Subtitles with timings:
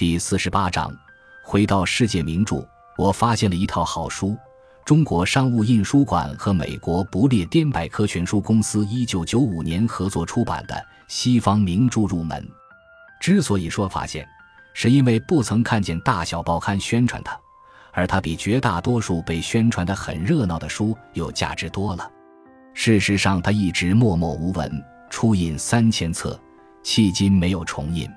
[0.00, 0.90] 第四十八章，
[1.44, 2.66] 回到世界名著，
[2.96, 4.34] 我发现了一套好书。
[4.82, 10.74] 中国商务印书馆和美国不列颠百科全书公司一九九五年合作出版的
[11.06, 12.42] 《西方名著入门》。
[13.20, 14.26] 之所以说发现，
[14.72, 17.38] 是因为不曾看见大小报刊宣传它，
[17.92, 22.10] 而它比绝大多数被宣传的很热闹的书有价值多了。
[22.72, 26.40] 事实上，它一直默默无闻，初印三千册，
[26.82, 28.10] 迄今没有重印。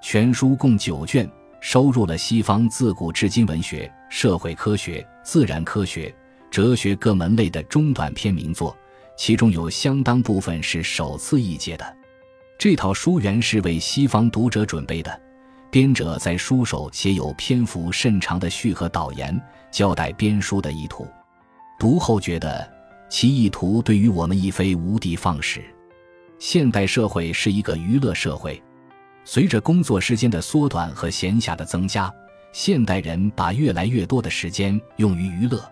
[0.00, 1.30] 全书共九卷，
[1.60, 6.14] 收入了西方自古至今文学、社会科学、自然科学、
[6.50, 8.76] 哲学各门类的中短篇名作，
[9.16, 11.96] 其中有相当部分是首次译介的。
[12.58, 15.20] 这套书原是为西方读者准备的，
[15.70, 19.38] 编者在书首写有篇幅甚长的序和导言，
[19.70, 21.06] 交代编书的意图。
[21.78, 22.68] 读后觉得
[23.10, 25.62] 其意图对于我们亦非无的放矢。
[26.38, 28.62] 现代社会是一个娱乐社会。
[29.24, 32.12] 随着工作时间的缩短和闲暇的增加，
[32.52, 35.62] 现代人把越来越多的时间用于娱乐。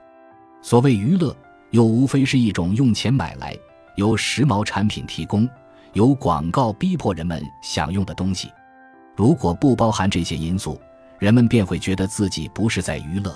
[0.63, 1.35] 所谓娱乐，
[1.71, 3.57] 又无非是一种用钱买来、
[3.97, 5.49] 由时髦产品提供、
[5.95, 8.51] 由广告逼迫人们享用的东西。
[9.17, 10.81] 如果不包含这些因素，
[11.19, 13.35] 人们便会觉得自己不是在娱乐。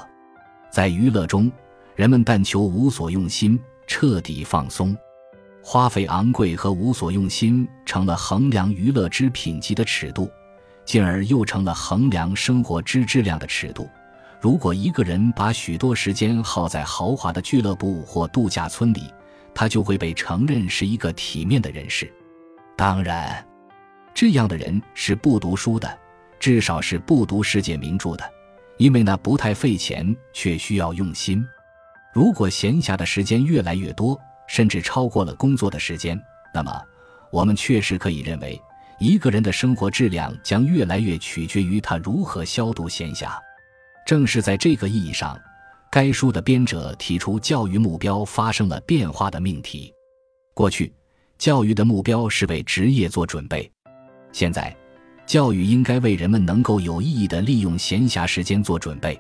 [0.70, 1.50] 在娱乐中，
[1.96, 4.96] 人们但求无所用心、彻底放松。
[5.62, 10.28] 花费昂贵和无所用心成了衡量娱乐之品级的尺度，
[10.84, 13.88] 进而又成了衡量生活之质量的尺度。
[14.40, 19.04] 如果一个人把许多时间耗在豪华的俱乐部或度假村里，
[19.54, 22.12] 他就会被承认是一个体面的人士。
[22.76, 23.46] 当然，
[24.12, 25.96] 这样的人是不读书的，
[26.40, 28.24] 至少是不读世界名著的，
[28.78, 31.46] 因为那不太费钱，却需要用心。
[32.12, 34.20] 如果闲暇的时间越来越多，
[34.52, 36.20] 甚至超过了工作的时间，
[36.52, 36.70] 那么
[37.30, 38.60] 我们确实可以认为，
[38.98, 43.30] 一个人的生活质量将越来越取决于他如何消度闲暇。
[44.06, 45.40] 正是在这个意义上，
[45.90, 49.90] 该书的编者提出教育目标发生了变化的命题。
[50.52, 50.92] 过去，
[51.38, 53.66] 教育的目标是为职业做准备；
[54.32, 54.76] 现在，
[55.24, 59.18] 教育应该为人们能够有意义地利用闲暇时间做准备。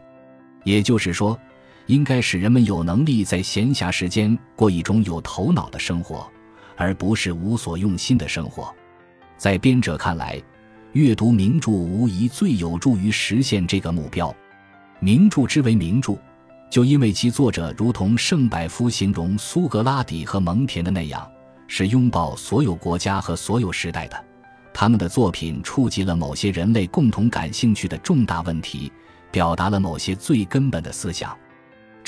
[0.62, 1.38] 也就是说。
[1.86, 6.26] 应该使人们有能力在闲暇时间过一种有头脑的生活，
[6.76, 8.72] 而不是无所用心的生活。
[9.36, 10.40] 在编者看来，
[10.92, 14.34] 阅读名著无疑最有助于实现这个目标。
[15.00, 16.16] 名著之为名著，
[16.70, 21.28] 就因为其作者如同圣百夫形容苏格拉底和蒙恬的那样，
[21.66, 24.24] 是拥抱所有国家和所有时代的。
[24.72, 28.90] 他们的作品触及了某些人类共同感兴趣的重大问题，
[29.30, 31.36] 表达了某些最根本的思想。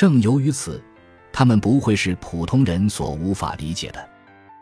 [0.04, 0.84] 正由于此，
[1.32, 4.06] 他们不会是普通人所无法理解的。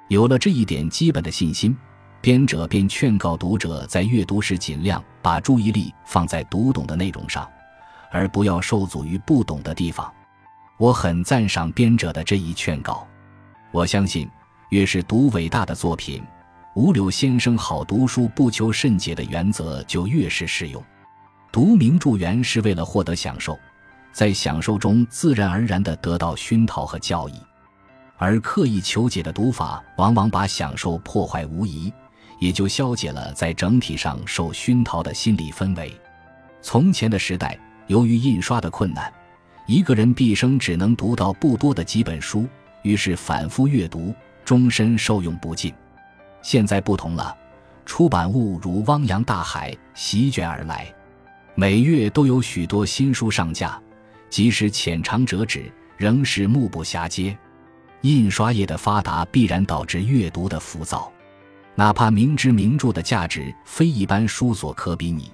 [0.06, 1.76] 有了这一点基本的信心，
[2.20, 7.44] 编者便劝告读者在阅读时尽量把注意力放在读懂的内容上，
[8.12, 10.08] 而不要受阻于不懂的地方。
[10.78, 13.04] 我很赞赏编者的这一劝告。
[13.72, 14.30] 我相信，
[14.70, 16.22] 越是读伟大的作品，
[16.76, 20.80] 吴柳先生好读书不求甚解的原则就越是适用。
[21.50, 23.59] 读名著原是为了获得享受。
[24.12, 27.33] 在享受中自然而然地得到熏陶和教益，
[28.19, 31.93] 而刻意求解的读法往往把享受破坏无疑，
[32.39, 35.99] 也就消解了在整体上受熏陶的心理氛围。
[36.61, 39.12] 从前的时代，由于印刷的困难，
[39.67, 42.47] 一个人毕生只能读到不多的几本书，
[42.83, 44.15] 于是反复阅读，
[44.45, 45.72] 终身受用不尽。
[46.43, 47.37] 现在不同了，
[47.87, 50.93] 出版物如汪洋大海席卷而来，
[51.55, 53.81] 每月都有许多新书上架。
[54.32, 57.37] 即使浅尝辄止，仍是目不暇接。
[58.00, 61.12] 印刷业的发达必然导致阅读的浮躁，
[61.75, 65.31] 哪怕明知名著的价值非一般书所可比拟，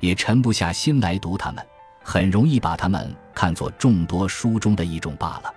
[0.00, 1.64] 也沉不下心来读它们，
[2.02, 5.54] 很容易把它们看作众多书中的一种罢了。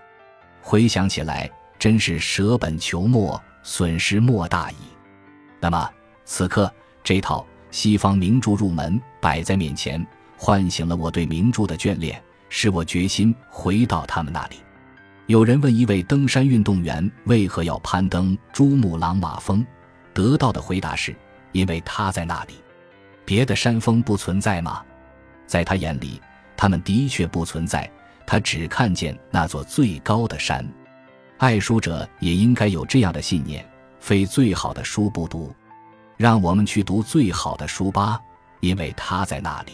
[0.61, 4.75] 回想起来，真是舍本求末，损失莫大矣。
[5.59, 5.91] 那么，
[6.23, 6.73] 此刻
[7.03, 10.07] 这套西方名著入门摆在面前，
[10.37, 12.23] 唤醒了我对名著的眷恋。
[12.49, 14.57] 使我决心回到他们那里。
[15.27, 19.65] 有人问一位登山运动员为何要攀登珠穆朗玛峰，
[20.13, 21.15] 得到的回答是：
[21.51, 22.53] 因为他在那里。
[23.25, 24.83] 别的山峰不存在吗？
[25.47, 26.21] 在他眼里，
[26.55, 27.89] 他们的确不存在。
[28.27, 30.67] 他只看见那座最高的山。
[31.37, 33.63] 爱书者也应该有这样的信念：
[33.99, 35.53] 非最好的书不读，
[36.17, 38.19] 让我们去读最好的书吧，
[38.61, 39.73] 因为他在那里。